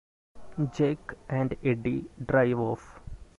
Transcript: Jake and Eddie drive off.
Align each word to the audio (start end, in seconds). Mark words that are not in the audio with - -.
Jake 0.73 1.13
and 1.29 1.55
Eddie 1.63 2.09
drive 2.25 2.57
off. 2.59 2.99